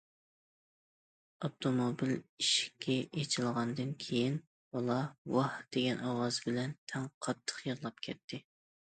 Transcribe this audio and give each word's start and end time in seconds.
ئاپتوموبىل 1.47 2.13
ئىشىكى 2.13 2.95
ئېچىلغاندىن 3.23 3.91
كېيىن، 4.05 4.39
بالا« 4.77 4.95
ۋاھ» 5.35 5.59
دېگەن 5.77 6.01
ئاۋاز 6.07 6.39
بىلەن 6.47 6.73
تەڭ 6.93 7.05
قاتتىق 7.27 7.61
يىغلاپ 7.67 8.01
كەتتى. 8.09 8.41